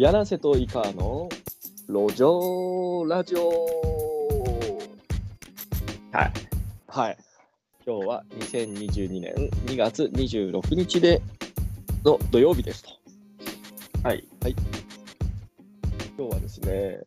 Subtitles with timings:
[0.00, 1.28] 柳瀬とイカの
[1.86, 4.78] 路上ラジオ
[6.10, 6.32] はい。
[6.88, 7.18] はい。
[7.86, 9.34] 今日は2022年
[9.66, 11.20] 2月26日で
[12.02, 12.88] の土曜日ですと。
[14.02, 14.26] はい。
[16.16, 17.00] 今日はですね、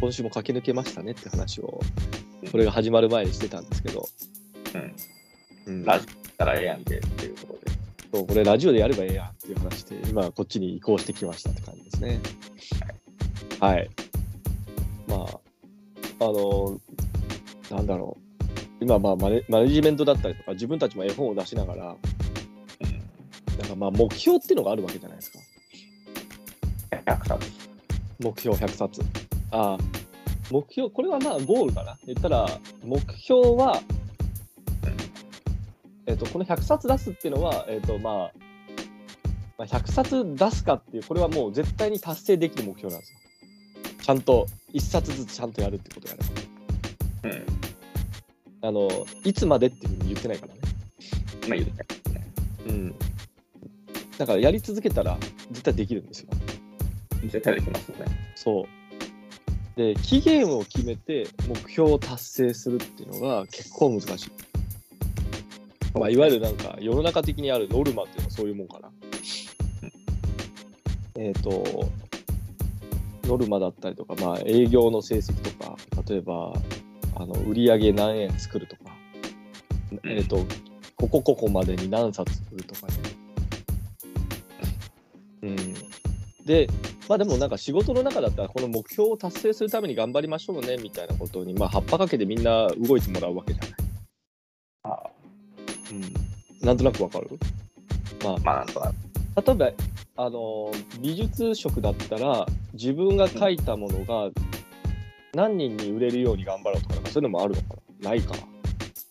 [0.00, 1.78] 今週も駆け抜けましたねって話を、
[2.50, 4.08] これが始まる前にしてたんですけど、
[4.74, 4.96] うん。
[5.66, 7.34] うんラジオからええやんけっていう。
[8.14, 12.20] そうこれラジオでやればええやんっていう話で、今こっちに移行してきましたって感じですね。
[13.58, 13.90] はい。
[15.08, 15.20] まあ、
[16.20, 16.80] あの、
[17.72, 18.54] なんだろう。
[18.80, 21.84] 今、まあマネ、マネジメントだったりとか、自分たちも絵本を出しながら、
[23.58, 25.38] なんかまあ、目標っていうのがあるわけじゃないですか。
[27.06, 27.50] 100冊。
[28.20, 29.02] 目標100冊。
[29.50, 29.78] ああ、
[30.52, 31.98] 目標、これはまあ、ゴールかな。
[32.06, 32.46] 言ったら、
[32.84, 33.82] 目標は、
[36.06, 38.32] えっとこの100冊出すっていうのは、えっとまあ、
[39.56, 43.18] まあ、100冊出すかっていう、これはもう絶対に達成できる目標なんですよ。
[44.02, 46.20] ちゃんと、1冊ずつちゃんとやるってことやる。
[47.24, 47.46] うん。
[48.68, 50.60] あの、いつまでっていうふうに言ってないからね。
[51.48, 52.32] まあ言うてね。
[52.66, 52.94] うん。
[54.18, 55.16] だから、やり続けたら
[55.52, 56.28] 絶対できるんですよ。
[57.22, 57.96] 絶対できますね。
[58.34, 58.66] そう。
[59.76, 64.30] で、期限を決めて目標を達成するっていうのが結構難しい。
[65.94, 68.90] まあ、いわゆるなんか世の中的にあるノルマっていうのはそういうもんかな。
[71.16, 71.88] えっ、と、
[73.24, 75.76] ノルマだったりとか、まあ、営業の成績とか、
[76.08, 76.52] 例えば、
[77.16, 78.82] あの売上何円作るとか、
[80.04, 80.44] えっ、と、
[80.96, 82.94] ここここまでに何冊売るとかね。
[85.42, 85.56] うん。
[86.44, 86.68] で、
[87.08, 93.83] まあでもなんか仕事の中だったらこの目標を達成するために頑張りましょうねみたいなことに、まあ、葉っぱかけてみんな動いてもらうわけじゃない。
[96.64, 97.38] なんとなくわかる？
[98.22, 98.38] まあ。
[98.38, 98.94] まあなんとなく。
[99.46, 99.72] 例え
[100.16, 104.30] ばあの美術職だったら自分が描いたものが
[105.34, 107.68] 何人に売れるように頑張ろうとかそういうのもあるのか
[108.00, 108.10] な？
[108.10, 108.34] ないか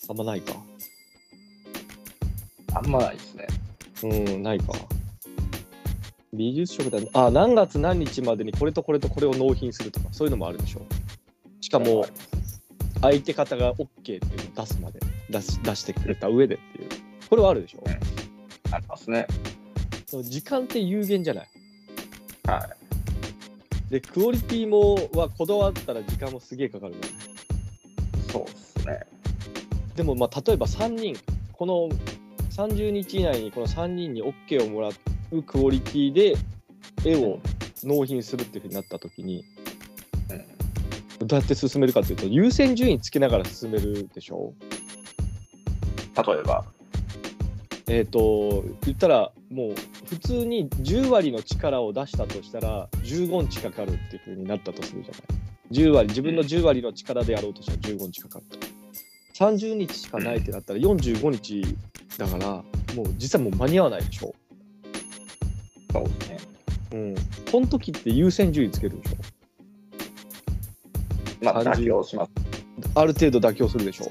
[0.09, 0.53] あんまないか？
[2.75, 3.47] あんまないですね。
[4.03, 4.07] う
[4.39, 4.73] んないか。
[6.33, 10.81] 美術職だあ何月何日までにこれとこれとこれを納品するとかそういうのもあるでしょ。
[11.61, 12.05] しかも
[13.01, 14.21] 相手方が OK っていう
[14.55, 14.99] のを出すまで
[15.29, 16.57] 出し出してくれた上で
[17.33, 17.83] っていうこれはあるでしょ？
[18.71, 19.27] ありますね。
[20.11, 21.47] でも時間って有限じゃない？
[22.47, 23.91] はい。
[23.91, 27.11] でクオリティもはこだわったら時間もすげえかかるじゃない
[28.31, 28.99] そうですね。
[29.95, 31.15] でもまあ例えば3人
[31.51, 31.89] この
[32.51, 34.89] 30日以内にこの3人に OK をもら
[35.31, 36.35] うクオリティで
[37.05, 37.39] 絵を
[37.83, 39.43] 納品するっていうふうになった時に
[41.19, 41.27] うん。
[41.27, 44.53] どうやって進めるかっていうと優先順位つけながら進めるでしょ？
[46.15, 46.65] 例えば。
[47.87, 55.21] えっ、と言ったらもう普通に10割の力を出したとしたら15日かかるっていうふうになったとするじゃない。
[55.71, 58.57] 10割自分の10割の力でやろうとしたら15日かかると
[59.33, 61.65] 30日しかないってなったら45日
[62.17, 62.63] だから
[62.95, 64.33] もう実際もう間に合わないでしょ。
[65.91, 66.37] そうですね。
[66.91, 67.15] うん。
[67.51, 69.17] この時って優先順位つけるでしょ。
[71.43, 72.31] まあ30妥協します。
[72.95, 74.05] ある程度妥協するでしょ。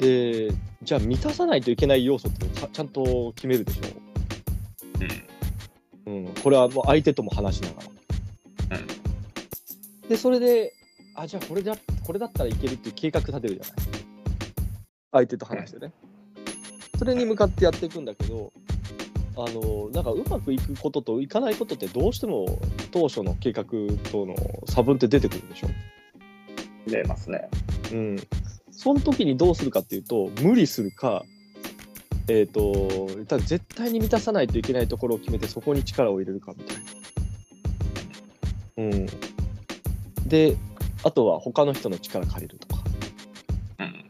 [0.00, 0.52] で
[0.82, 3.82] じゃあ満たさないといけない要素ってちゃんと決めるでしょ
[6.06, 6.26] うん。
[6.26, 7.82] うん、これはもう相手とも話しなが
[8.70, 8.78] ら。
[8.78, 9.00] うん
[10.10, 10.72] で、それで、
[11.14, 13.86] あ、じゃあこれだこれだったらいけるっていう計画立てるじゃない。
[15.12, 15.92] 相手と話してね。
[16.98, 18.52] それに向かってやっていくんだけど、
[19.36, 23.64] あの、なんかうまくいくことといかないことってどうしても当初の計画
[24.10, 24.34] との
[24.66, 25.68] 差分って出てくるでしょ。
[26.88, 27.48] 出ますね。
[27.92, 28.16] うん。
[28.80, 31.26] その時にどうするかっていうと、無理するか、
[32.28, 38.84] えっ、と、言ったら絶対に満たさないといけないところを決めて、そこに力を入れるかみたいな。
[38.84, 39.06] うん。
[40.26, 40.56] で、
[41.02, 42.82] あとは他の人の力借りるとか。
[43.80, 44.08] うん。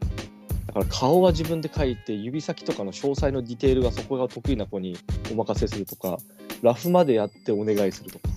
[0.69, 4.97] だから顔は自分で描いて、指先とかの詳細のディテールがそこが得意な子に
[5.33, 6.18] お任せするとか、
[6.62, 8.28] ラフまでやってお願いするとか。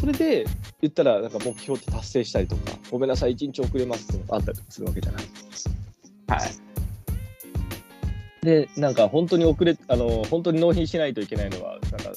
[0.00, 0.46] それで
[0.80, 5.24] 言ったらなんか目標って達成したりとかごめんなさい1日遅れますってあったりするわけじゃない。
[6.28, 6.50] はい。
[8.42, 12.12] でなんか本当に遅れあの本当に納品しないといけないのはなんか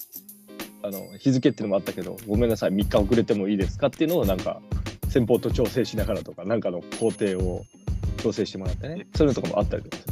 [0.83, 4.61] あの日付っていうのもあったけどごめんなさい3日遅れてもいいですかっていうのをなんか
[5.09, 7.65] 先方と調整しながらとかなんかの工程を
[8.17, 10.10] 調整してもらってねそういうのとかもあったりとかす。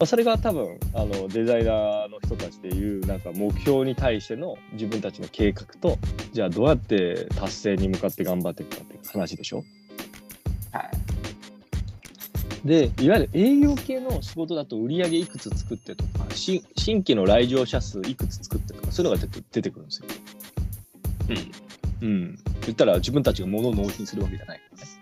[0.00, 5.98] まあ、それが多分あのデザイナーの人たちでいうなんか目標に対しての自分たちの計画と
[6.32, 9.62] じゃあどうやって達成に向かって頑張っていくかっていう話でしょ？
[10.72, 10.80] は
[12.64, 12.66] い。
[12.66, 20.08] でいわゆる営業系の仕事だと売り上げいくつ作ってとかし新規の来場者数いくつ作ってとかそういうのが出て出てくるんですよ。
[22.00, 22.08] うん。
[22.08, 24.99] うん、言ったら自分たちが物を納品するわけじゃないからね。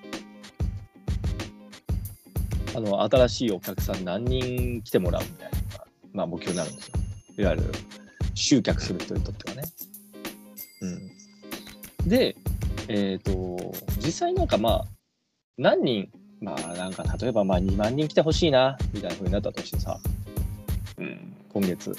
[2.75, 6.95] あの新しいお客さん何人来てもらうみたいなのが、まあ、目標になるんですよ。
[7.39, 7.65] いわゆる
[8.35, 9.63] 集客する人にとってはね。
[10.81, 10.87] う
[12.05, 12.37] ん、で、
[12.89, 14.85] えっ、と実際なんかまあ
[15.57, 16.09] 何人
[16.41, 19.99] まあなんか例えばまあ2万人来てほしいなみたいな風になったとしてさ
[20.99, 21.35] うん。
[21.53, 21.95] 今月い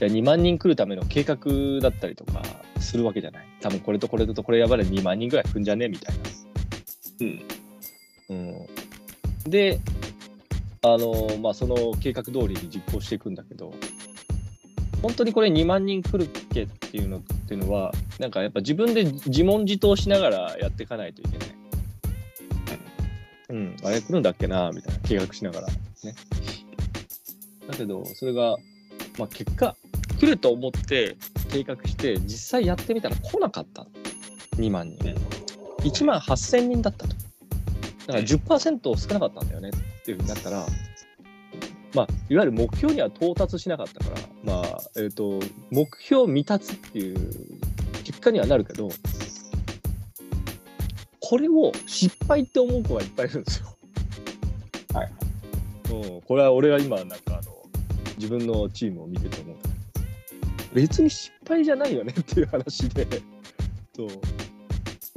[0.00, 1.36] や2万人来るための計画
[1.80, 2.42] だったりとか
[2.80, 5.86] するわけじゃない多分これとこれとこれやばれ2万人ぐらい来んじゃね？
[5.86, 6.22] えみたいな。
[7.20, 7.42] うん。
[8.30, 8.66] うん、
[9.46, 9.80] で
[10.82, 13.72] あのまあその計画通りに実行していくんだけど
[15.02, 21.50] 本当にこれ2万人来るっけっていうのっていうのはなんかやっぱ自分で自問自答しながらやっていかないといけない。
[23.50, 25.74] うん、あれ来るんだっけなみたいな計画しながらね。
[27.68, 28.56] だけどそれが、
[29.18, 29.74] まあ、結果
[30.20, 31.16] 来ると思って
[31.50, 33.86] 計画して実際やってみたら来なかった
[34.56, 35.14] 2万人。
[35.78, 37.16] 1万8000人だったと。
[38.10, 40.66] だから10%少なかったんだよねっていうふうになったら、
[41.94, 45.40] まあ、いわゆる目標には到達しなかったから、まあえー、と
[45.70, 47.16] 目標未達っていう
[48.04, 48.88] 結果にはなるけど
[51.20, 53.76] これを失敗って思う子がいっぱいいるんですよ。
[54.92, 55.12] はい。
[55.92, 57.62] うん、これは俺は今なんかあの
[58.16, 59.56] 自分のチームを見てて思う
[60.74, 63.06] 別に失敗じゃないよねっていう話で
[63.94, 64.08] そう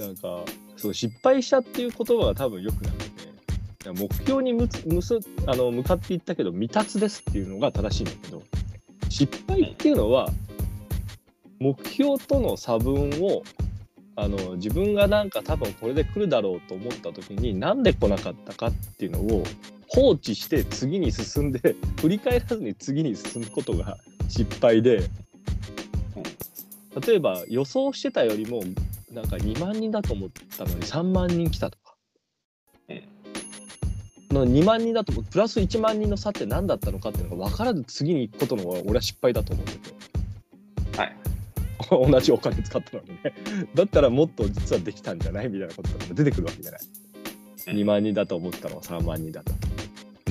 [0.01, 0.43] なんか
[0.83, 8.43] そう失敗したっていう言葉が多分良くなくて目標にむむすあの向かっていったけど未達ですっていうのが正しいんだけど
[9.07, 10.29] 失敗っていうのは
[11.61, 13.43] 目標との差分を
[14.17, 19.45] あの自分がなんか多分これで来るだろうと思った時になんで来なかったかっていうのを
[19.87, 23.97] 放置して次に進んで振り返らずに次に進むことが
[24.27, 25.09] 失敗で
[27.07, 28.63] 例えば予想してたよりも
[29.13, 31.95] なんか2万人だと思ったのに3万人来たとか、
[32.89, 33.13] うん
[34.33, 39.95] の2万人だとプラス1万人の差って何だったのかっていうのが分からず次に行くことの方が俺は失敗だと思ってて。
[40.97, 41.15] はい。
[42.11, 43.33] 同じお金使ったのにね。
[43.75, 46.81] だったらもっと実はできたんじゃないみたいなことが出てくるわけじゃない。
[46.81, 49.53] うん2万人だと思ったのが3万人だと。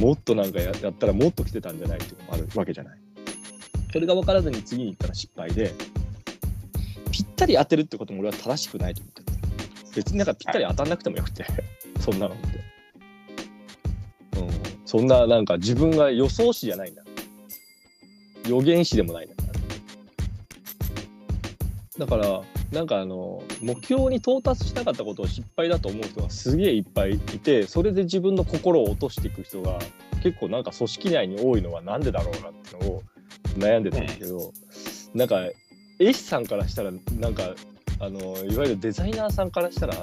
[0.00, 2.98] もっとなんかややったらもっと来てたんじゃないっていうのもあるわけじゃない。
[3.92, 5.72] それが分からずに次に行ったら失敗で。
[5.78, 5.91] ぴ
[7.42, 9.32] ったり当てるってことも俺は正しくないと思ってて
[9.96, 11.44] 別になんかぴったり当たんなくてもよくて。
[12.00, 12.46] そんなのって、
[14.40, 14.50] うん、
[14.84, 17.02] そんななんか自分が予想士じゃないんだ。
[18.48, 19.36] 予言士でもないんだ。
[19.36, 19.52] から
[21.98, 22.42] だから
[22.72, 29.78] なんかあの目標に到達しなかったことを失敗だと思う人がすげえいっぱいいてそれで自分の心を落としていく人が
[30.24, 33.02] 結構なんか組織内に多いのはなんでだろうなってのを
[33.58, 34.52] 悩んでたんだけど、
[35.14, 35.36] なんか
[36.08, 37.54] 絵師さんからしたらなんか
[38.00, 39.94] あのいわゆるデザイナーさんからしたら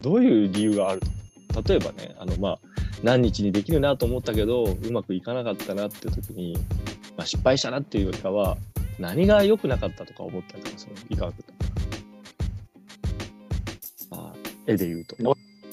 [0.00, 2.58] どういう理由があると例えばねあのまあ
[3.02, 6.56] 何日にできるなと思ったけどうまくいかなかったなって時に、
[7.16, 8.56] まあ、失敗したなっていうよりかは
[8.98, 10.94] 何が良くなかったとか思ったりとかその？
[11.08, 11.40] いかがだっ
[14.10, 14.16] た？
[14.16, 15.16] かまあ絵で言うと。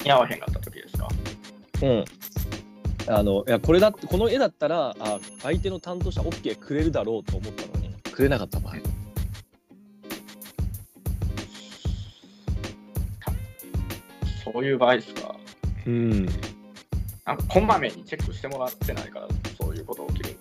[0.04, 1.08] 似合わへんかった時ですか？
[1.82, 2.04] うん。
[3.08, 8.76] あのいやこれだってこの絵だったらあ相手の担当者 OK くれるだろうと思ったのにくれなかった場合
[14.52, 15.34] そういう場合ですか？
[15.86, 16.26] うん。
[17.24, 20.36] なんかこまめにチェックしてもらってないからそういうこと起きる。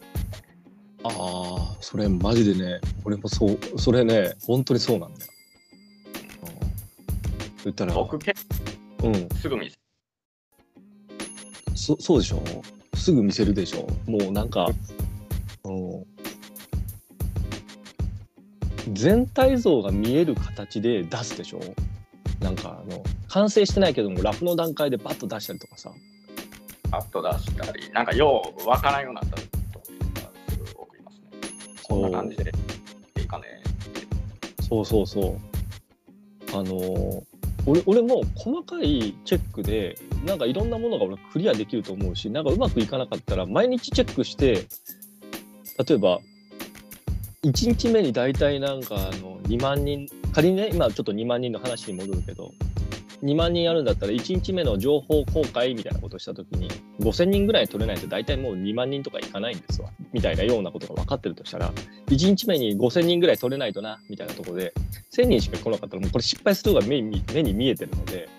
[1.04, 5.32] ああそれマジでね俺もそうそれね本当にそうなんだよ、
[6.44, 6.50] うん、
[7.66, 8.46] 言ったら僕結
[9.04, 9.28] うん。
[9.30, 9.76] 構すぐ見せ
[11.76, 12.42] そそうでしょ？
[12.96, 13.88] すぐ見せるでしょ？
[14.10, 14.68] もうなんか、
[15.64, 16.06] うん、
[18.94, 21.60] 全体像が見える形で出すでしょ？
[22.40, 23.04] なんかあの
[23.36, 25.92] 完成してないけどもラフの段階でバッと出したりとかさ
[26.90, 29.86] パッと出したり、なんかようわからんようになった時とか
[30.48, 31.28] すぐ送りますね。
[31.84, 32.54] こんな感じで
[33.20, 33.46] いいかね。
[34.62, 35.38] そうそうそ
[36.54, 37.24] うあのー
[37.68, 44.68] 俺俺も細かいチェックでなんかいろんなものが俺クリアできると思うしなんかうまくいかなかったら毎日チェックして
[45.84, 46.20] 例えば
[47.44, 52.52] 1日目に大体なんかあの2万人仮にね今ちょっと2万人の話に戻るけど
[53.24, 56.70] 2万人あるんだったら1日目の情報公開みたいなことをした時に
[57.00, 59.90] 5000人ぐらい取れないと大体もう2万人とかいかないんですわ。
[60.14, 61.72] みたいなようなことが分かってるとしたら
[62.08, 64.74] 1日目に5000人ぐらい取れないとなみたいなとこで
[65.16, 68.30] 1000人しか来なかったらもうこれ失敗するのが目に目に見えてるので、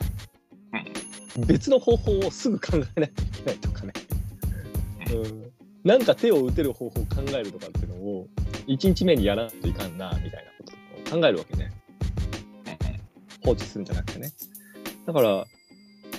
[1.47, 3.93] 別の方法をすぐ考えないといけないとかね、
[5.13, 5.53] うん、
[5.85, 8.27] なんか手を打てる方法を考えるとかっていうのを
[8.67, 11.73] 1日目にやらないといかんなみたいなことを考えるわけね。
[13.45, 14.33] 放置するんじゃなくてね。
[15.07, 15.47] だから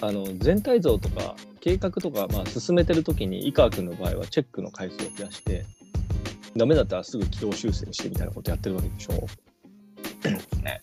[0.01, 5.65] あの全体像とか計画とか、まあ、進めてる時に井川君の場合はチェックの回数を増やして
[6.55, 9.13] ダメだったらすぐ軌道修正してみたいなことやってるわけでしょ？
[10.63, 10.81] ね。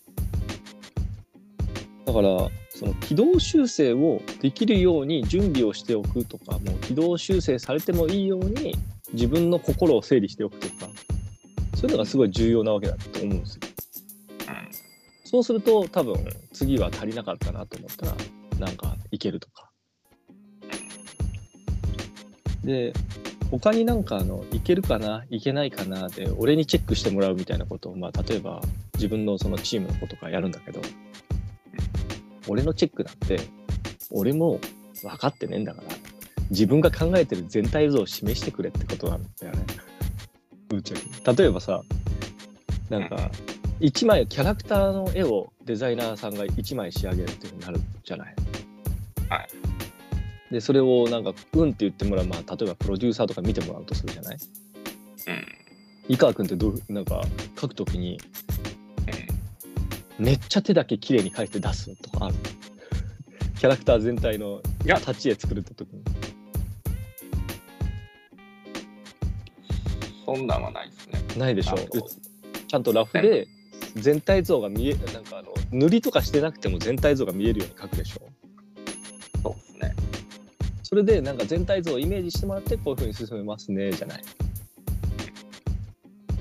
[2.05, 8.75] だからその軌道修正をできるように準備をしておくとかもう軌道修正されてもいいように
[9.13, 10.91] 自分の心を整理しておくとか
[11.75, 13.61] そういうのがすごい重要なわけだと思うんですよ。
[15.35, 16.15] そうすると多分
[16.53, 18.15] 次は足りなかったなと思ったら
[18.57, 19.69] なんかいけるとか。
[22.63, 22.93] で
[23.51, 28.61] 他になんかあのいけるかないけないかなで俺にチェックしてもらうみたいなことを、まあ、例えば
[28.93, 30.81] 自分のそのチームの子とかやるんだけど
[32.47, 33.41] 俺のチェックなんて
[34.11, 34.61] 俺も
[35.03, 35.87] 分かってねえんだから
[36.49, 39.65] 自分が考えてる全体像を示してくれってことなんだよね。
[40.69, 41.81] ぶっちゃけ例えばさ
[42.89, 43.29] なんか
[43.81, 48.35] 1枚キャラクターの絵をデザイナーさんが1枚仕上げるっていうふうになるじゃない。
[49.29, 49.47] はい。
[50.51, 54.37] でそれをなんか「うん」って言ってもらう、まあ、例えばプロデューサーとか見てもらうとするじゃない？
[55.27, 55.45] うん。
[56.07, 57.21] 井川君ってどうなんか
[57.59, 58.19] 書くときに
[60.17, 62.35] めっちゃ手だけ綺麗に描いて出すとかある？
[63.59, 66.03] キャラクター全体の立ち絵作るって時に。
[70.25, 71.19] そんなんはないですね。
[71.37, 71.75] ないでしょ。
[72.67, 73.47] ちゃんとラフで
[73.95, 78.29] 全体像が見えなんかあの塗りとかしてなくても全体像が見えるように描くでしょ。
[79.41, 79.95] そうですね。
[80.83, 84.23] それでなんか全体像をイメージしてもらってこういうふうに進めますねじゃない。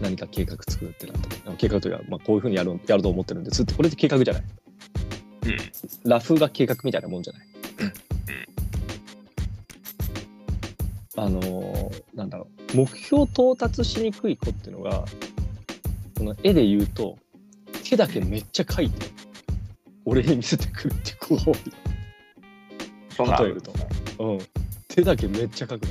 [0.00, 1.06] 何か計画作るって。
[1.06, 3.74] なった計画というか、まあ、こういうふうにやるやると思ってるんですって。
[3.74, 4.42] これって計画じゃない。
[5.46, 6.10] うん。
[6.10, 7.46] ラフが計画みたいなもんじゃない。
[11.16, 12.76] あのーなんだろう。
[12.76, 15.04] 目標到達しにくい子っていうのが
[16.18, 17.18] この絵で言うと
[17.84, 19.06] 手だけめっちゃ描いて
[20.06, 21.54] 俺に見せてくるっていう子が多い。
[23.10, 23.86] そんなんあるんですね
[24.18, 24.38] うん、
[24.88, 25.86] 手だけめっちゃ描く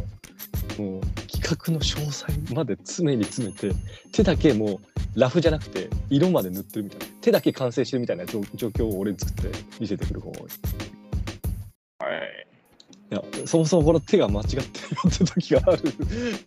[0.78, 0.84] の。
[0.92, 3.72] もう企画の詳細まで常に詰めて
[4.12, 10.50] 手だけもうラフじゃなくて色まで塗ってるみたいな手だけ完成してるみたいな状状況を俺に作って見せてくる子が多い。
[12.00, 12.48] はい。
[13.12, 14.64] いやそもそもこの手が間違ってるよ
[15.08, 15.82] って時がある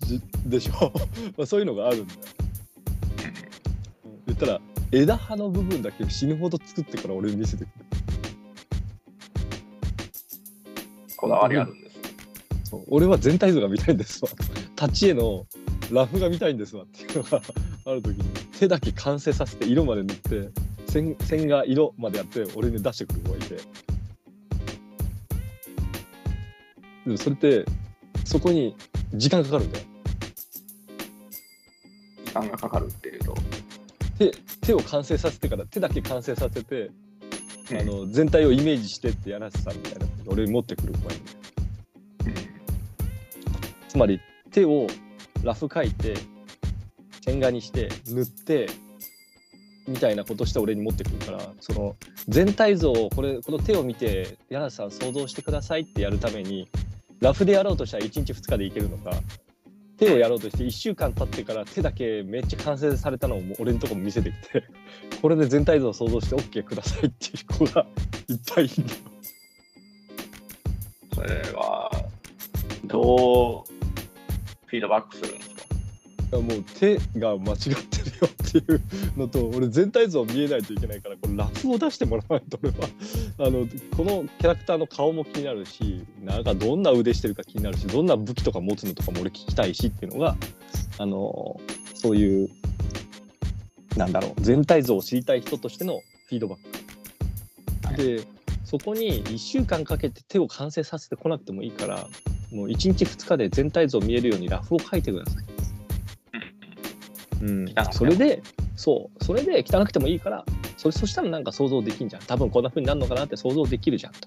[0.00, 0.92] じでしょ
[1.36, 2.14] まあそういうのがあるんだ
[4.26, 4.60] 言ったら
[4.92, 7.72] 枝葉の部分だけ死ぬほど作ってから俺に見せてくる。
[11.16, 11.96] こだわりあるんです。
[12.70, 14.30] そう俺は全体像が見たいんですわ。
[14.80, 15.46] 立ち絵の
[15.90, 17.42] ラフが見たいんですわっていうのが
[17.84, 18.24] ある時に
[18.58, 20.50] 手だけ完成させて色まで塗って
[20.86, 23.56] 線線が色までやって俺に出してくる子がいて
[27.04, 27.64] でもそれって
[28.24, 28.76] そこに
[29.14, 29.84] 時間かかるんだよ
[32.24, 33.34] 時間がかかるっていうと。
[34.18, 34.30] 手
[34.60, 36.90] 手を完成させてから手だけ完成させて
[37.70, 41.22] あの全体をイメージしてってやらせたみたいな俺に持ってくる子がいる。
[43.88, 44.20] つまり
[44.50, 44.86] 手を
[45.42, 46.14] ラフ描いて
[47.22, 48.68] 線画にして塗って
[49.88, 51.96] みたいなことして俺に持ってくるからその
[52.28, 56.68] 全体像をこれこの手を見て柳瀬さん想像してくださいってやるために
[57.20, 59.12] ラフでやろうとしたら1日2日でいけるのか
[59.98, 64.64] 手をやろうとして1週間経ってから手だけめっちゃ完成されたのを俺のとこも見せてきて
[65.22, 67.86] これで全体像を想像して OK くださいっていう子が
[68.28, 68.74] いっぱいいる。
[71.14, 71.90] それは、
[72.84, 73.72] どう
[74.66, 75.55] フィードバックするんですか？
[76.32, 77.72] やもう手が間違ってる
[78.20, 78.82] よっていう
[79.16, 82.88] のと俺全体像見えないといけないからこれラフを出してもらわないと俺は
[83.38, 83.66] あの
[83.96, 90.36] このキャラクターの顔も気になるしなんかどんな腕してるか気になるしどんな武器とか持つのとかも俺聞きたいしっていうのが
[90.98, 91.60] あの
[91.94, 92.48] そういう
[93.96, 96.58] なんだろう全体像を知りたい人としてのフィードバッ
[97.82, 97.86] ク。
[97.88, 102.08] はいでそこに1週間かけて手を完成させてこなくてもいいから
[102.52, 105.55] もう1日2日で全体像見えるようにラフを描いてください。
[107.42, 107.74] うん。
[107.92, 108.42] それで
[108.76, 109.24] そう。
[109.24, 110.44] それで汚くてもいいから
[110.76, 112.22] それそしたらなんか想像できんじゃん。
[112.22, 114.20] 多分こんな風になるのかなって想像できるじゃんと。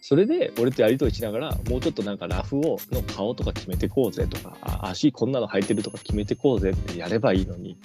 [0.00, 7.76] それで俺とやり取りしながらもうちょっとなんかラフをの顔とか決めてこうぜとかあ足こんなの履いてるとか決めてこうぜってやればいいのに。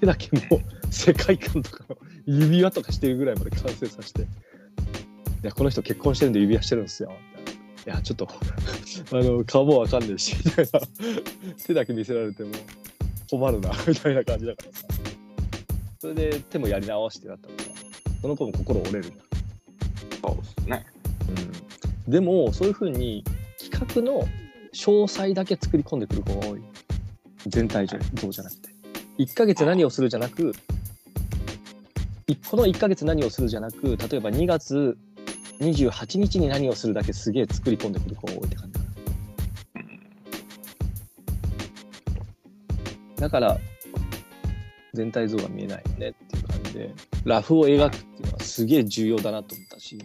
[0.00, 0.60] 手だけもう
[0.90, 1.96] 世界観とかの
[2.26, 4.26] 指輪とかしてるぐらいまで完成させて「い
[5.42, 7.12] やこの人結婚してるんで指輪してるんですよ」
[7.86, 8.28] いな「いやちょっと
[9.12, 10.80] あの顔もわかんねえし」みたいな。
[11.66, 12.52] 手だけ見せられても
[13.30, 14.72] 困るな みたいな感じだから。
[14.72, 14.86] さ
[16.00, 17.70] それで手もやり直してなったらさ
[18.22, 19.10] その子も心折れる。
[19.10, 19.24] んだ
[20.22, 20.86] そうですね。
[22.08, 23.24] でもそういうふうに
[23.58, 24.26] 企画の
[24.72, 26.62] 詳細だけ作り込んでくる子が多い。
[27.46, 28.70] 全体像じゃなくて。
[29.18, 30.52] 1ヶ月何をするじゃなく
[32.26, 34.96] いこの1ヶ月何をするじゃなく例えば2月
[35.60, 38.90] 28日に何をするだけすげえ作り込んでくる子が多いって感じかな
[43.20, 43.58] だから
[44.94, 46.90] 全体像が見えないよねっていう感じで
[47.24, 49.98] ラフを描くっていうのはすげえ重要だなと思ったし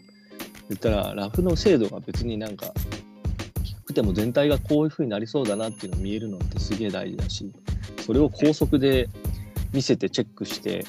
[0.70, 2.74] 言ったらラフの精度が別になんか
[3.64, 7.52] 低くても全体がこういう風になりそうだなっていうのを見えるのってすげえ大事だし
[8.06, 9.08] それを高速で
[9.74, 10.86] 見せてチェックして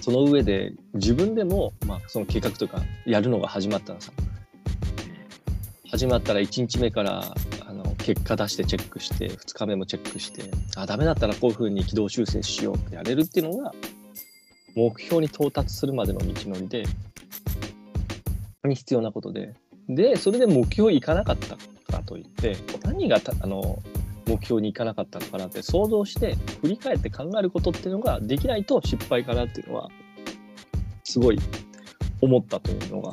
[0.00, 4.12] その上で自分でも、まあ、その計画というかやるのが始まったらさ。
[5.90, 7.34] 始まったら1日目から
[7.66, 10.44] あの結果出してチェックして2日目もチェックして
[10.76, 13.72] あダメだったらこういうふうに軌道修正しようってやれるっていうのが
[14.76, 16.84] 目標に到達するまでの道のりで
[18.64, 19.54] に必要なことで。
[19.88, 23.82] でそれで目標いかなかったからといって何があの
[24.30, 29.90] 目標にいかなかったのかなって想像して振り返って考えることっていうのができないと失敗かなっていうのは
[31.02, 31.38] すごい
[32.20, 33.10] 思ったというのが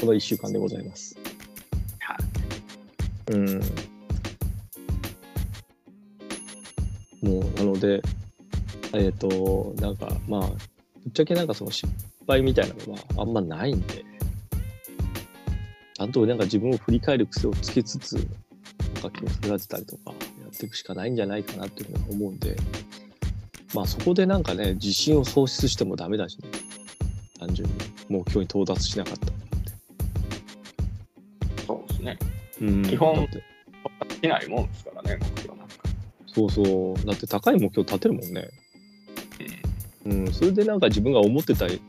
[0.00, 1.16] この1週間でございます。
[2.00, 2.16] は
[3.30, 3.60] うん。
[7.22, 8.02] もうなので
[8.92, 10.56] えっ、となんかまあぶ
[11.08, 11.92] っちゃけなんかその失
[12.26, 14.04] 敗みたいなのはあんまないんで
[15.94, 18.26] ちゃんとなんか自分を振り返る癖をつけつつ
[19.02, 20.14] なんか気を育てたりとかや
[20.54, 22.56] っていくしかないんじゃないかなっていうふうに思うんで
[23.74, 26.48] まあそこでなんかね自信を喪失してもダメだしね
[27.38, 27.74] 単純に
[28.08, 29.36] 目標に到達しなかったらっ
[31.56, 31.62] て。
[31.66, 32.18] そうですね。
[32.60, 33.42] うん基本で
[34.20, 35.74] きないもんですからね、目標なんか。
[36.26, 38.48] そうそうだって高い目標立てるもんね。
[40.04, 41.80] うん、それでなんか自分が思ってたい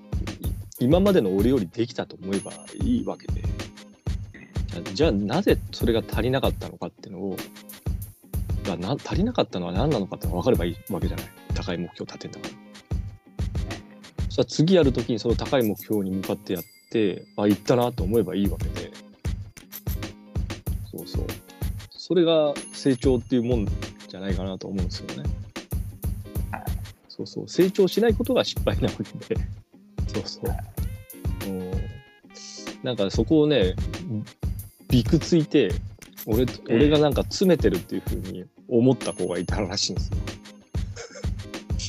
[0.79, 2.51] 今までの俺よりできたと思えば
[2.81, 3.42] いいわけで
[4.93, 7.37] じゃあなぜそれが足りなかったのかっていうのを
[8.63, 11.25] がな足りなかったのは何なのかってのが分かればいいわけじゃない。
[11.53, 12.53] 高い目標を立てんだから
[14.25, 18.91] そしたら次やるときにその高い目標に向かってやってあ行ったなと思えばいいわけで。
[20.91, 21.27] そうそう。
[21.89, 23.67] それが成長っていうもん
[24.07, 25.29] じゃないかなと思うんですよね。
[27.09, 27.47] そうそう。
[27.47, 29.41] 成長しないことが失敗なわけで。
[30.13, 31.71] そうそう、うん、
[32.83, 33.75] なんかそこをね
[34.93, 35.71] びくついて
[36.27, 40.17] 俺俺がなんか詰めてるっていうふうに思った子がいたらしいんですよ。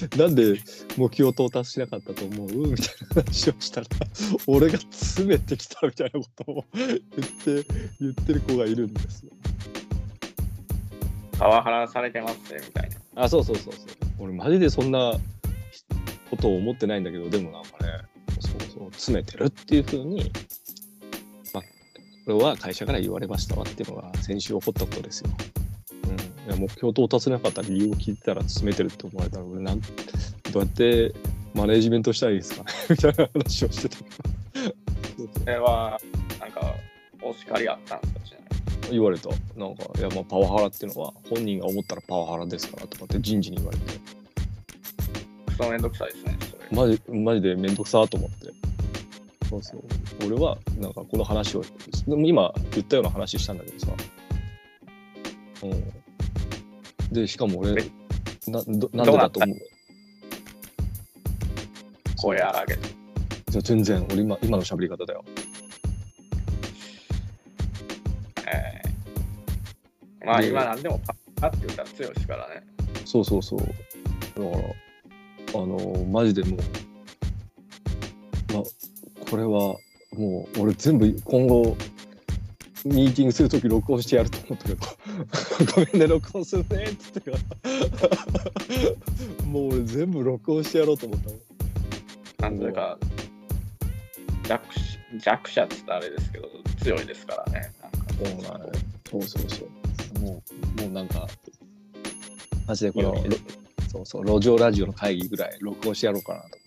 [0.16, 0.58] なんで
[0.96, 3.86] 目標到達しなかったと思うみたいな話をしたら
[4.48, 7.66] 俺が詰めてきたみたいなことを言って
[8.00, 9.30] 言ってる子がいるんですよ。
[11.38, 13.24] パワハラされてますね、みたいな。
[13.24, 13.84] あそうそうそうそう
[14.18, 15.18] 俺マジでそんな
[16.30, 17.98] ことを思ってないんだけどでもなんかね
[18.40, 20.32] そうそう詰めてるっていうふうに
[22.30, 25.30] れは会社から言われましたわっていうのが先週起こったことですよ。
[26.04, 29.88] うん、いや目標到達しなかった理由を聞いてたら詰めてるって思われたら俺なんど
[30.54, 31.14] うやって
[31.54, 32.70] マネージメントしたらいいですかね？
[32.90, 33.96] みたいな話をしてた。
[35.40, 36.00] それは、
[36.40, 36.74] なんか、
[37.22, 39.28] お叱りあったんですか、言われた。
[39.56, 43.84] なんかいやまあパワハラっていうのは本人が思ったらパワハラですからとかって人事に言われて。
[45.46, 46.76] クソめんどくさいですね、それ。
[46.76, 48.52] マジマジで面倒くさーと思って。
[49.48, 49.82] そうそう
[50.26, 51.64] 俺はなんかこの話を
[52.06, 53.92] でも今言ったような話したんだけどさ、
[55.62, 57.84] うん、でしかも俺
[58.46, 59.58] などなんでだと思う？
[62.16, 62.76] 声荒げ。
[62.76, 62.80] て。
[63.50, 65.24] じゃあ全然俺今今の喋り方だよ。
[68.46, 70.26] えー。
[70.26, 71.00] まあで今なんでも
[71.36, 72.62] パッって言ったら強いですからね。
[73.04, 73.60] そうそうそう。
[73.60, 73.70] だか
[75.54, 76.60] らあのマジでもう、
[78.54, 78.62] まあ、
[79.30, 79.76] これは
[80.16, 81.76] もう俺全部今後
[82.84, 84.80] ミーティングするとき録音してやると思ったけど。
[85.74, 87.30] ごめんね録音するねっつって。
[87.30, 87.38] か
[89.40, 91.20] らもう俺全部録音してやろうと思っ
[92.38, 92.58] たなん。
[92.58, 92.98] というか、
[94.46, 96.48] 弱し弱者って言ったらあれですけど、
[96.82, 97.72] 強いですからね。
[98.22, 98.60] なんか
[99.10, 100.20] そうそうそうそう。
[100.20, 100.42] も
[100.78, 101.26] うもうなんか
[102.66, 103.16] マジでこの
[103.90, 106.58] そうそう路上ラジオの会議ぐらい録音してやろうかなと思っ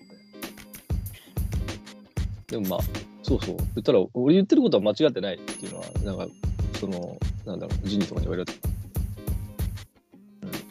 [2.48, 2.54] て。
[2.56, 2.80] でもまあ
[3.28, 3.58] そうそう。
[3.58, 6.28] 言ったら俺言ってることは間違ってないっていうのはなんか
[6.80, 8.54] そのなんだろう人事とかに言われた。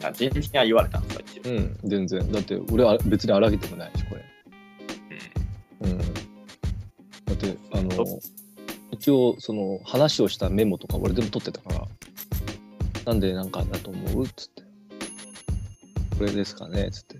[0.07, 1.51] あ人事には言われたんですか、一応。
[1.51, 2.31] うん全然。
[2.31, 4.25] だって俺は別に荒げてもないしこれ。
[5.81, 5.97] うん。
[5.99, 6.03] だ
[7.33, 8.05] ってあの
[8.89, 11.87] 一応その話をしたメモとか俺全部取ってたから
[13.05, 14.25] なんでなんかだと思う？
[14.25, 14.63] っつって。
[16.17, 16.87] これですかね？
[16.87, 17.17] っつって。
[17.17, 17.19] っ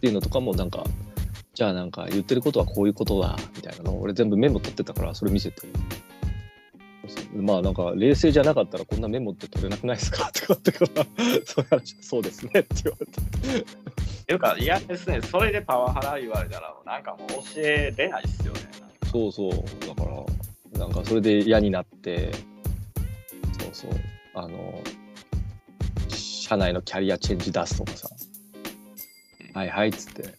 [0.00, 0.84] ていうのとかもなんか
[1.54, 5.62] じゃあなんか言ってることはこういうことだみたいなのを俺全部メモ取ってたからそれ見せて。
[7.34, 11.04] まあなんか冷静じゃなかったらこんなメモって取れなくないですかってかってから
[11.44, 13.20] そういう話そうですねって言われて。
[14.22, 15.20] っていうか、嫌ですね。
[15.20, 18.60] それでパワハラ言われたら、なんかもう教えれないっすよね。
[19.10, 19.52] そうそう。
[19.86, 20.08] だか
[20.74, 22.32] らなんかそれで嫌になって
[23.60, 23.90] そうそう。
[24.34, 24.80] あの
[26.08, 28.08] 社内のキャリアチェンジ出すとかさ。
[29.54, 30.34] はいはいっつって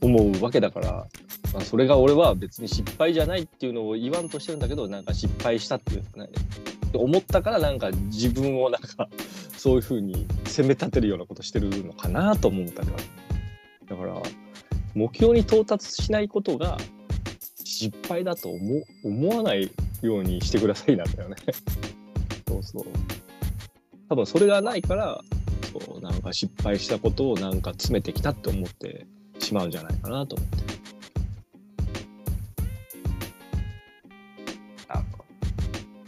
[0.00, 1.06] 思うわけだから、
[1.52, 6.28] まあ、それが俺は別に失敗じゃないっていうのを言わんとしてるんだけどなんか失敗したっていうかね
[6.94, 9.08] 思ったからなんか自分をなんか
[9.56, 12.96] そういうふうに責め立てるようなことしてるのかなと思ったりは
[13.86, 14.22] だから
[14.94, 16.78] 目標に到達しないことが
[17.64, 19.70] 失敗だと思思わない
[20.02, 21.36] ようにしてくださいなんだよね。
[22.48, 22.84] そうそう。
[24.08, 25.20] 多分それがないから、
[25.72, 29.06] そうなんか失敗したことをなんか詰めてきたって思って
[29.48, 30.68] しまうんじゃないかなと思って。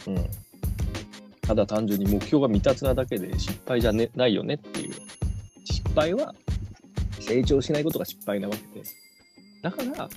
[0.07, 0.25] うん。
[1.41, 4.93] ただ単純に目標が未達なだけで失敗じゃ、ね、ないよねっていう。
[5.65, 6.33] 失敗は
[7.19, 8.85] 成長しないことが失敗なわけで。
[9.61, 10.09] だから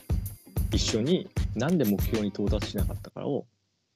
[0.72, 3.46] 一緒になんで目標に到達しなかったかを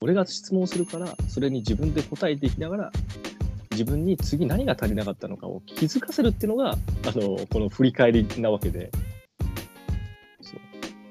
[0.01, 2.93] 俺が質問するからそれに自分で答えていきながら
[3.71, 8.91] 自分に次何が足りなかったのかを気づかせるっていうのがあのこの振り返りなわけで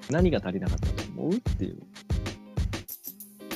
[0.10, 1.78] 何が足りなかったと思うっていう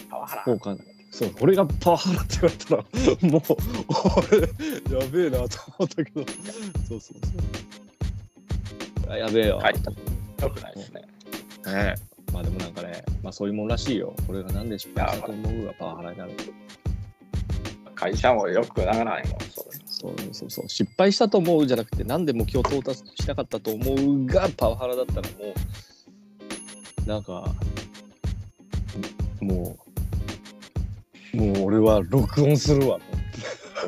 [0.09, 0.43] パワハラ。
[0.43, 0.75] 効果
[1.11, 3.41] そう俺がパワハラって言われたらもう
[4.91, 6.23] 俺やべえなと思ったけど
[6.87, 7.15] そうそうそ
[9.07, 9.75] うあやべえよ、はい
[10.41, 11.01] よくないですね。
[11.65, 11.95] ね
[12.33, 14.15] まあでもなんかね、まあそういうもんらしいよ。
[14.25, 16.31] これがなんで失敗したと思うがパワハラになる。
[17.93, 19.79] 会社もよくならないもん、それ。
[19.85, 20.69] そうそうそう。
[20.69, 25.53] 失敗したと思うじゃなくて、なんで目標到達しなかったと思うがパワハラだったらもう、
[27.05, 27.53] なんか、
[29.41, 29.77] も
[31.33, 32.99] う、もう俺は録音するわ。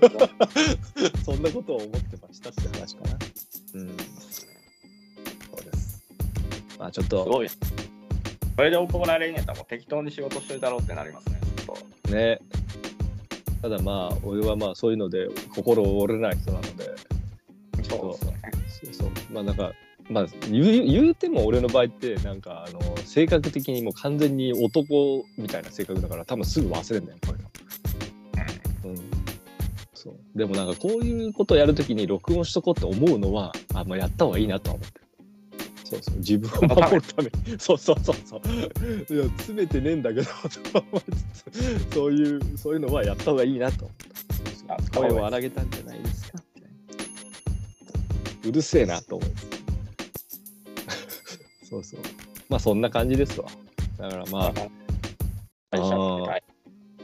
[1.24, 3.18] そんなことを思ってましたって話かな。
[3.76, 3.88] うん。
[3.88, 3.94] そ
[5.58, 6.04] うです。
[6.80, 7.50] まあちょっと、すごい。
[7.50, 11.40] それで怒られんやったらもう適当に仕事しといたろうってなりますね。
[11.58, 12.40] ちょっとね。
[13.62, 16.86] ただまあ、俺はまあそういうので心折れない人なので、
[17.84, 18.42] そうですよね。
[18.84, 19.10] そうそう。
[19.32, 19.72] まあなんか、
[20.10, 28.92] まあ言う言うても俺の場合って、なんかあの、性格的にもう完全に男みたいな性格だから、多分すぐ忘れんだよ、こういうの。
[28.92, 28.98] うん。
[29.94, 30.16] そう。
[30.36, 35.04] でもなんかこういうことをやるときに録音しとこうって思うのは、あ、まあやった方がいいなとは思ってる。
[35.86, 36.18] そうそう。
[36.18, 37.60] 自分を守るために。
[37.60, 38.42] そうそうそうそう。
[39.14, 40.28] いや、詰めてねえんだけど、
[41.94, 44.14] そういう、そういうのはやった方がいいなと思っ
[44.94, 46.40] 声を荒げたんじゃないですか
[48.46, 49.53] うるせえなと思います。
[51.74, 52.00] そうそう。
[52.50, 53.48] まあそんな感じですわ。
[53.98, 54.54] だからまあ、
[55.72, 56.44] 会社って大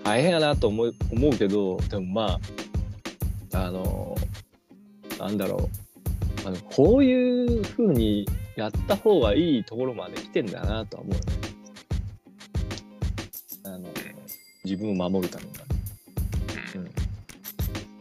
[0.03, 2.39] 大変やなと思う思うけどでもま
[3.53, 4.15] ああの
[5.17, 6.47] なんだろう。
[6.47, 11.21] あのこういうふうにやった方がいいところまで来てんだなとは思うね。
[13.65, 13.89] あの
[14.63, 15.65] 自分を守るためには。
[15.65, 15.78] ね、うん、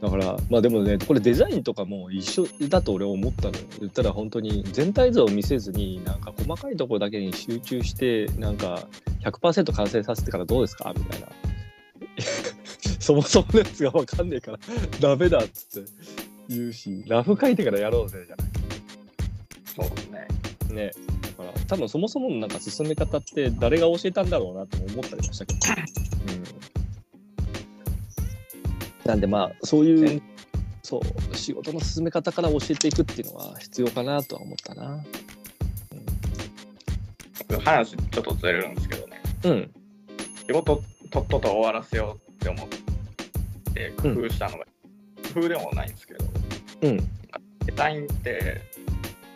[0.01, 3.65] だからまあでもねこれデザインとかも一緒だと俺は思ったのよ。
[3.81, 8.87] 言ったら本当に全体像を見せずになんか細かいところだけに集中してなんか
[9.25, 10.93] 100%完成させてからどうですか？
[10.97, 11.27] みたいな。
[13.01, 14.59] そもそものやつが分かんねえから
[15.01, 15.91] ダメだっつって
[16.49, 18.37] 言うしラフ書いてからやろうぜじゃ
[19.75, 20.29] そうですね。
[20.69, 20.91] ないね。
[21.39, 25.59] だから多分そもそものなんか進め方って誰が教えたんだろうなとも思ったりもしたけど、
[26.29, 26.45] うん、
[29.09, 30.23] なんでまあそういう
[30.83, 35.03] そう仕事の進め方から教えていくっていうのは必要かなとは思ったな。
[37.65, 39.23] 話ちょっとずれるんですけどね。
[39.45, 39.71] うん。
[40.47, 42.69] 仕事とっとと終わらせようって思っ
[43.73, 44.67] て工夫したのが、
[45.35, 46.25] 工夫でもないんですけど、
[46.83, 46.97] うん。
[46.99, 47.05] デ
[47.75, 48.61] ザインって、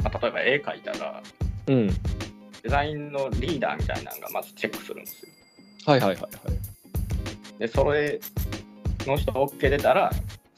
[0.04, 1.22] まあ、例えば絵描いたら、
[1.68, 1.88] うん。
[2.62, 5.32] デザインのリーダーみたいなのがまずチェックするんですよ。
[5.86, 7.58] はいはいはいはい。
[7.58, 8.20] で、それ
[9.06, 10.10] の人 OK 出たら、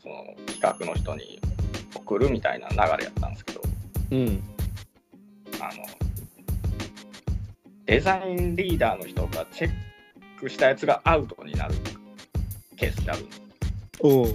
[0.03, 1.41] その企画の人に
[1.95, 3.63] 送るみたいな流れやったんですけど、
[4.11, 4.43] うん。
[5.61, 5.85] あの、
[7.87, 9.71] デザインリーダーの人がチェッ
[10.39, 11.75] クしたやつがアウトになる。
[12.77, 13.23] ケースってある。
[13.23, 13.43] んです。
[14.01, 14.35] おう。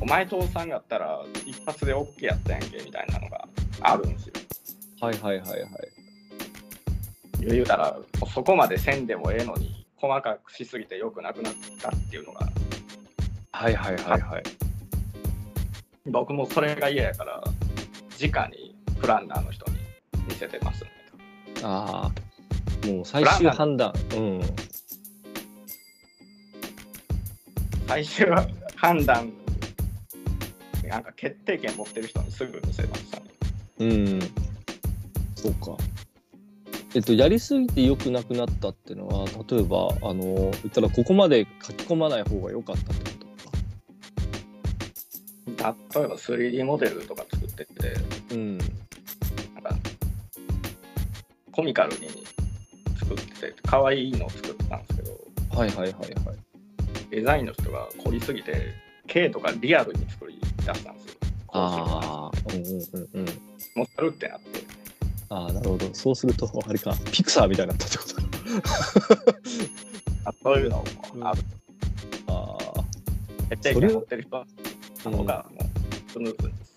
[0.00, 3.48] お前父さんやったら一発で OK やったやんけみたいなのが
[3.80, 4.32] あるんですよ。
[5.00, 5.70] はいはいはいはい。
[7.40, 7.96] 言うたら
[8.32, 12.48] そこまでせんでもええのに細かくしすぎてよくなくなったっていうのが
[13.56, 14.42] はいはいはいはい
[16.10, 17.42] 僕もそれが嫌やから
[18.20, 19.78] 直にプランナーの人に
[20.28, 20.90] 見せてますね。
[21.62, 22.12] あ
[22.84, 24.40] あもう最終判断うん
[27.88, 28.26] 最終
[28.76, 29.32] 判断、
[30.84, 33.24] なんか決定権持ってる人にすぐ見せましたね。
[33.78, 34.20] うん。
[35.34, 35.76] そうか。
[36.94, 43.05] えっと、やりすぎて良くなくなったっていうのは、例えば、あの、言ったら、ここまで書き込まない方が良かったとか。
[45.94, 47.94] 例えば 3D モデルとか作ってて、
[48.32, 48.58] うん。
[48.58, 48.68] なん
[49.62, 49.76] か
[51.52, 52.08] コミカルに
[52.98, 55.18] 作ってて、可愛いのを作ってたんですけど、
[55.58, 56.12] はいはいはいはい。
[57.10, 58.74] デザインの人が凝りすぎて、
[59.06, 61.14] K とかリアルに作り出したんですよ。
[61.48, 63.26] ああ、うんうんうんうん。
[63.74, 64.60] 持ってるってなって。
[65.28, 65.94] ああ、なるほど。
[65.94, 68.22] そうすると、あれか、ピクサーみたいになったってことか。
[70.26, 71.42] あそういうのもある。
[72.26, 72.84] ああ、
[73.50, 74.46] 決定権持ってる人
[75.10, 75.46] の方が
[76.08, 76.76] スムーズです。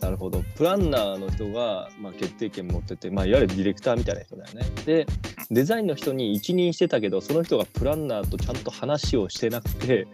[0.00, 0.42] なるほど。
[0.56, 4.64] プランナーの人が、まあ、決定権持ってて、まあ、いわゆるディレクターみたいな人だよね。
[4.86, 5.06] で、
[5.50, 10.06] デザインの人に一任してたけど、その人がプランナーとちゃんと話をしてなくて、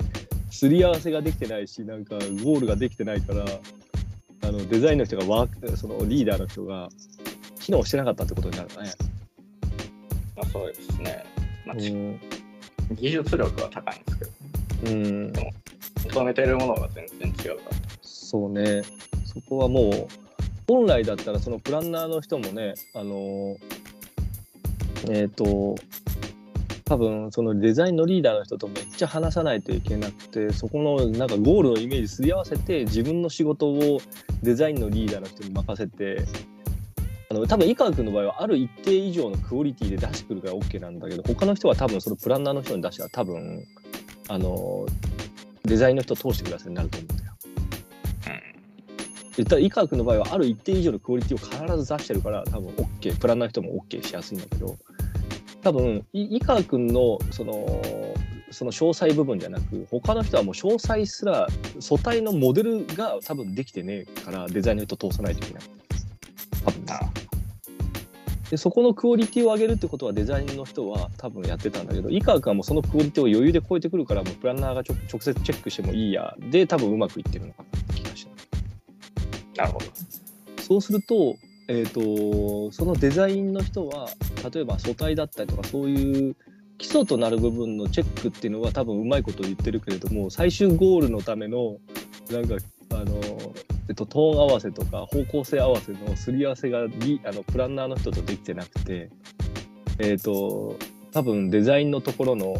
[0.50, 3.44] すり合わせができてないし、なんかゴールができてないから、
[4.42, 6.88] あのデザインの人がワーク、そのリーダーの人が
[7.60, 8.74] 機能してなかったってことになるね。
[10.36, 11.24] まあ、そうですね。
[11.66, 11.76] まあ。
[11.76, 14.30] 技術力は高いんですけど、
[14.86, 15.32] うん
[16.04, 17.76] 求めてるものが全然違うから。
[18.02, 18.82] そうね、
[19.24, 20.08] そこはもう、
[20.66, 23.56] 本来だったら、そのプランナーの人もね、あの
[25.10, 25.74] えっ、と、
[26.84, 34.00] 多分そのデザインのリーダーの人とめっちゃ話さないといけなくて、そこのなんかゴールのイメージすり合わせて、自分の仕事を
[34.42, 36.24] デザインのリーダーの人に任せて、
[37.30, 43.66] あの多分井川君の場合はある一定以上のクオリティで出してくるから OK なんだけど他の人は多分そのプランナーの人に出したら多分
[44.28, 44.86] あの
[45.64, 47.34] デザインの人を通してくださいになると思うんだよ。
[49.36, 52.68] 言ったら井川君の場合はある一定以上のクオリティを必ず出してるから多分
[53.00, 54.76] OK プランナーの人も OK しやすいんだけど
[55.62, 57.82] 多分い井川君のその
[58.52, 61.48] その詳細部分じゃなく他の人はもう詳細すら
[61.80, 65.62] 素体のモデルが多分できてねえからデザインの人通さないといけない。
[66.64, 66.84] 多分。
[66.84, 67.00] な
[68.54, 78.30] でそこのクオリティを上げるってことはデザインの人は多分やってたんだけど井川君はもうそのクオリティを余裕で超えてくるからもうプランナーがちょ直接チェックしてもいいやで多分うまくいってるのかなって気がして
[79.56, 79.86] なるほど。
[80.62, 81.34] そうすると,、
[81.66, 84.08] えー、とそのデザインの人は
[84.52, 86.36] 例えば素体だったりとかそういう
[86.78, 91.78] 基礎となる部分のチェックっていうのは多分うまいこと言ってるけれども最終ゴールのための
[92.30, 92.54] なんか
[92.90, 93.20] あの、
[93.88, 99.10] えっと、トーン合わせとか方向性合わせのすり合わせがあのプランナーの人とできてなくて
[99.98, 100.78] えっ、と
[101.12, 102.56] 多分デザインのところの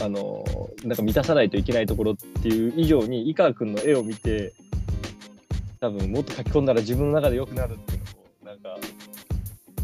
[0.00, 0.44] あの
[0.84, 4.54] なんか満たさないといけないところっていう以上に井川君の絵を見て
[5.80, 8.00] 多分もっと書き込んだら自分の中で良くなるっていう
[8.46, 8.76] のをなんか、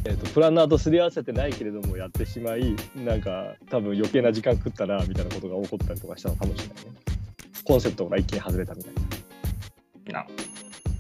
[0.05, 6.93] えー、とプランナーとすり合わせてないけれどもやってしまいなんか多分余計な時間食ったなみたいなことが起こったりとかしたのかもしれないね。
[7.65, 9.05] コンセプトが一気に外れたみたいな。
[10.13, 10.27] な。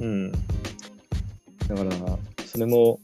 [0.00, 0.32] うん。
[0.32, 0.38] だ
[1.76, 1.90] から
[2.44, 3.00] それも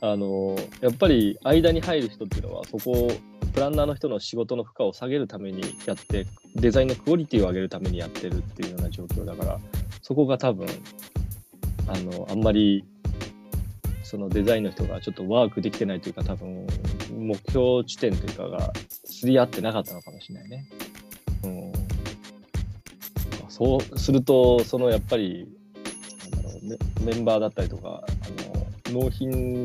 [0.00, 3.10] あのやっぱり間に入る人っていうのはそこを
[3.52, 9.58] プランナーの人の仕事の負荷を下げるためにやってデザインのクオリティを上げるためにやってるっていうような状況だから
[10.02, 10.68] そこが多分
[11.88, 12.84] あのあんまり
[14.04, 16.66] そのデザインの人がちょっとワークできてないというか多分
[17.18, 18.72] 目標地点というかが
[19.04, 20.68] すり合ってなかったのかもしれないね。
[21.42, 21.72] うん、
[23.48, 25.48] そうするとそのやっぱり
[26.68, 29.64] メメンバーだったりとかあの納品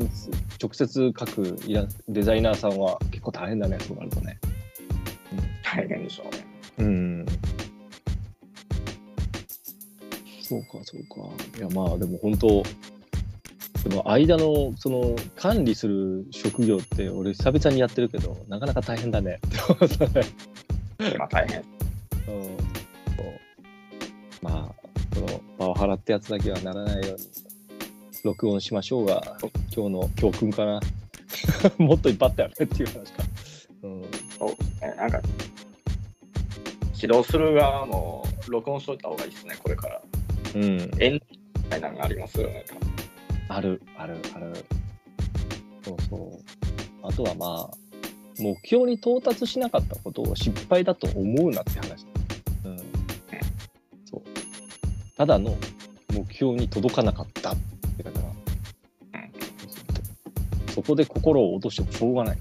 [0.60, 4.38] 直接書くイラデザイナーさんは結構大変だねそうなるとね。
[5.74, 6.46] 大変でしょうね。
[6.78, 7.26] うん。
[10.42, 11.58] そうか、そうか。
[11.58, 12.62] いや、まあ、でも本当、
[13.88, 19.40] でも間の、その、管理する職業って、俺、久々にやってるけど、なかなか大変だね
[21.18, 21.58] まあ大変。
[21.58, 22.73] うん。
[25.58, 27.28] パワハラってやつだけはならないように、
[28.24, 29.36] 録音しましょうが、
[29.74, 30.80] 今日の教訓かな。
[31.78, 33.24] もっといっぱいあったよねっていう話か。
[33.82, 34.02] うん。
[34.38, 34.94] そうですね。
[34.96, 35.20] なんか、
[37.00, 40.02] 指導する側も録音しといた方がいいですね、これから。
[40.54, 40.90] うん。
[40.98, 41.20] エンみ
[41.70, 42.64] たいなのがありますよね、
[43.48, 44.52] ある、ある、ある。
[45.84, 47.06] そうそう。
[47.06, 47.76] あとはまあ、
[48.38, 52.06] 目標に到達しなかったことを失敗だと思うなって話。
[55.16, 55.56] ただの
[56.12, 57.56] 目標に届かなかったっ
[57.96, 58.24] てだから、
[60.72, 62.38] そこで心を落としてもしょうがない。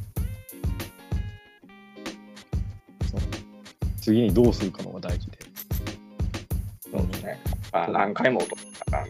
[3.12, 3.22] そう。
[4.02, 5.38] 次にどうするかのが大事で。
[6.92, 7.40] そうですね。
[7.72, 9.06] まあ、何回も落としたら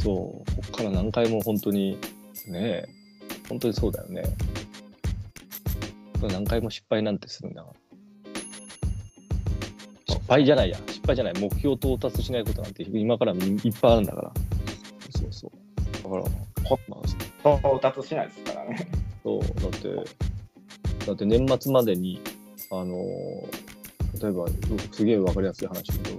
[0.00, 1.98] そう、こっから何回も本当に、
[2.48, 2.88] ねえ、
[3.48, 4.22] 本当にそうだよね。
[6.22, 7.87] 何回も失敗なんてするんだから。
[10.28, 13.38] 敗じゃないや、失敗じゃない、目標到達しないことなんて今からいっ
[13.80, 14.32] ぱいあるんだから。
[15.10, 16.02] そうそう。
[16.02, 16.22] だから、
[16.88, 16.96] ま
[17.44, 18.88] あ、到達しないですからね。
[19.24, 22.20] そう、だって、だって年末までに、
[22.70, 23.68] あのー
[24.20, 24.46] 例えば、
[24.92, 26.18] すげえわかりやすい話だけど、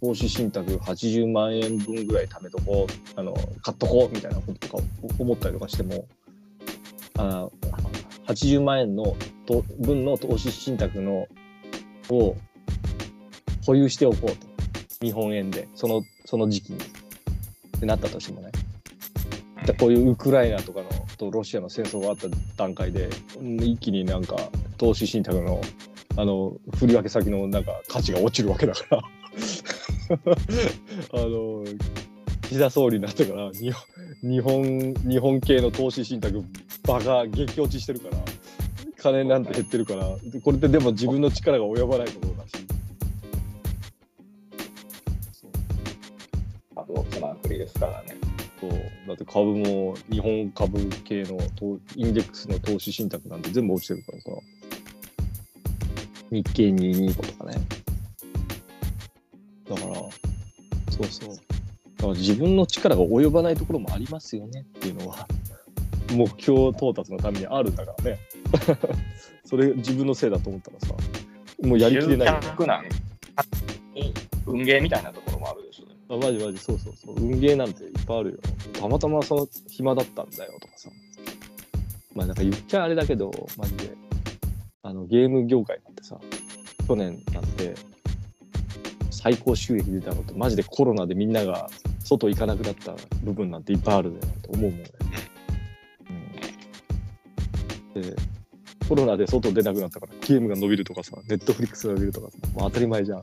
[0.00, 4.84] 投資信託80万円分ぐらい貯めとこう、あの、買っとこうみたいなこととか
[5.18, 6.06] 思ったりとかしても、
[7.18, 7.48] あ
[8.26, 9.16] 80万円の
[9.46, 11.28] と分の投資信託の
[12.08, 12.36] を
[13.64, 14.52] 保有しておこうと。
[15.00, 16.78] 日本円で、その、その時期に。
[16.78, 18.52] ってなったとしてもね。
[19.66, 23.08] でこういうウクライナとかのとロシアの戦争があった段階で
[23.60, 24.36] 一気になんか
[24.76, 25.60] 投資信託の
[26.16, 29.02] あの振り分け先のなんか価値が落ちるわけだから あ
[31.14, 31.64] の
[32.42, 33.82] 岸田総理になってから日本
[34.22, 36.44] 日本日本系の投資信託
[36.86, 38.18] バカ激落ちしてるから
[38.98, 40.04] 金なんて減ってるから
[40.44, 42.61] これってでも自分の力が及ばないところだし
[47.62, 48.16] ですからね。
[48.60, 48.70] そう。
[49.08, 54.30] だって株も日本株系の投インデックスの投資信託なんて全部落ちてるからさ。
[56.30, 57.60] 日経225とかね。
[59.68, 60.10] だからそ
[61.00, 61.28] うそう。
[61.28, 65.28] だから自分の力が及ばないところもありますよねっていうのは
[66.12, 68.18] 目標到達のためにあるんだからね。
[69.44, 70.94] それ自分のせいだと思ったらさ
[71.62, 72.28] もうやりきれない。
[72.28, 72.88] よね
[74.46, 75.21] 運ゲーみたいなと
[76.14, 76.16] あ。
[76.18, 77.16] マジマジそうそうそう。
[77.16, 78.38] 運ゲーなんていっぱいあるよ。
[78.78, 80.90] たまたまその暇だったんだよとかさ。
[82.14, 84.02] まあなんか言っちゃあれだけどマジで。
[84.84, 86.18] あのゲーム業界なんてさ
[86.88, 87.74] 去年なんて
[89.10, 91.70] 最高収益出たのってマジでコロナでみんなが
[92.00, 94.84] 外行かなくなった部分なんていっぱいあるねと思うもんね、
[97.94, 98.16] うん、で
[98.88, 103.22] コロナで外出なくなったからゲームが伸びるとかさネットフリックスが伸びるとかさ、まあ、当たり前じゃん。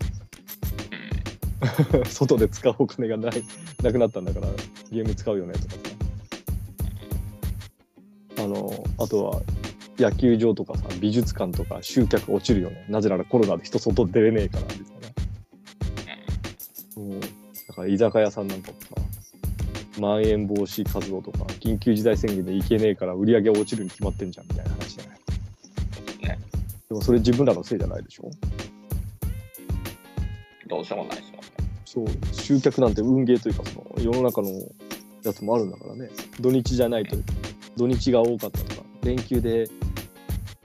[2.09, 3.43] 外で使うお金がない
[3.83, 4.47] なくなったんだから
[4.91, 5.65] ゲーム使うよねとか
[8.37, 9.41] さあのあとは
[9.97, 12.85] 野球場とかさ美術館とか集客落ちるよね。
[12.87, 15.13] なぜならコロナで人外出れねえからですよね。
[16.95, 17.19] うん。
[17.19, 17.27] だ
[17.75, 18.95] から居酒屋さんなんかもさ
[19.99, 26.39] まん延防止活動とか緊急事態宣言で行けねえから売り上げ落ちるに決まってんじゃんみたいな話じゃないね。
[26.87, 28.31] でもそれ自分らのせいじゃないでしょ？
[30.67, 31.28] どうしようもない。
[31.91, 34.49] そう集客なんて運ゲーというかその世の中の
[35.23, 36.11] やつもあるんだからね。
[36.39, 37.17] 土日じゃないと
[37.77, 38.83] 土日が多かったとか。
[39.01, 39.67] 連休で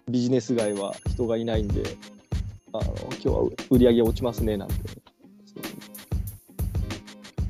[0.06, 1.82] ビジネス街は人がいないんで
[2.74, 4.74] あの今日は売り上げ落ちますねなんて。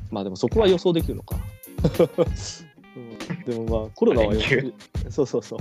[0.09, 1.35] まあでもそこは予想できるのか、
[2.95, 3.43] うん。
[3.43, 4.73] でもまあコロナは連休。
[5.09, 5.59] そうそうそう。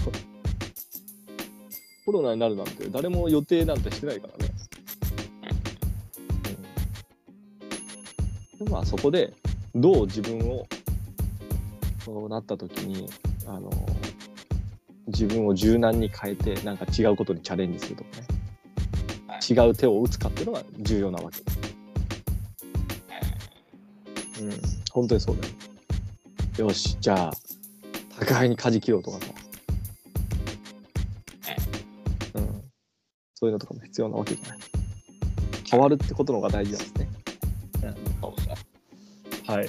[2.06, 4.53] コロナになるなんて誰も予定なんてしてないからね
[8.74, 9.32] まあそこで
[9.76, 10.66] どう自分を
[12.04, 13.08] そうなった時に
[13.46, 13.70] あの
[15.06, 18.26] 自分を柔軟に変えてなんか違うことにチャレンジするとかね、
[19.48, 21.40] 違う手を打つかっていうのが重要なわけ。
[21.40, 21.52] で
[24.34, 24.52] すうん。
[24.90, 25.46] 本当にそうだ
[26.58, 26.66] よ。
[26.66, 27.32] よしじゃあ
[28.18, 29.26] 互いに舵切ろうとかさ。
[32.34, 32.62] うん。
[33.36, 34.58] そういうのとかも必要なわけじゃない。
[35.70, 37.23] 変わるってことの方が大事なんですね。
[39.46, 39.68] はい。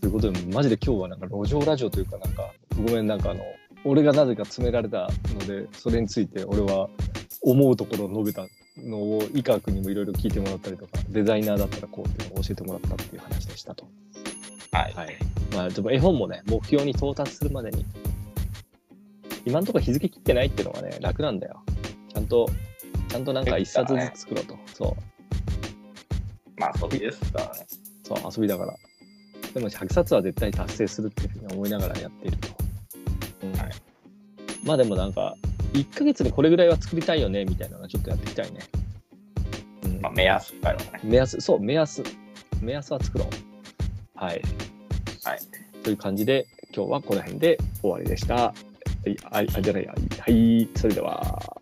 [0.00, 3.44] ということで、マジで今日はなんか路上ラジオというか、なんか、ごめん、なんかあの、
[3.84, 6.88] 俺がなぜか詰められたので、それについて俺は
[7.42, 8.46] 思うところを述べた
[8.78, 13.86] のを、井川君にもいろいろ聞いてもらったりとか、デザイナーだったらこうっていうのを教えてもらったっていう話でしたと。
[14.72, 14.92] はい。
[14.94, 15.16] はい。
[15.54, 17.84] まあ、でも絵本もね、目標に到達するまでに、
[19.44, 21.62] 今のところ日付切ってないっていうのがね、楽なんだよ。
[22.08, 22.48] ちゃんと、
[23.08, 24.56] ちゃんとなんか一冊ずつ作ろうと。
[24.72, 26.60] そう。
[26.60, 27.66] まあ、遊びですからね。
[28.02, 28.74] そう、遊びだから。
[29.54, 32.48] でも100冊は絶対達成するっていうふうに思いながらやっていると。
[33.42, 33.70] うんはい
[34.64, 35.34] まあでもなんか、
[35.72, 38.60] 1ヶ月でこれぐらいは作りたいよねみたいなのはちょっとやっていきたいね。
[39.84, 41.00] うんまあ、目安からね。
[41.02, 42.02] 目安、そう、目安。
[42.60, 43.28] 目安は作ろう。
[44.14, 44.42] はい。
[45.24, 45.38] はい。
[45.82, 48.34] という感じで、今日はこの辺で終わりでした。
[48.34, 48.54] は
[49.06, 49.94] い、はい、あじゃない、は
[50.28, 51.59] いそれでは。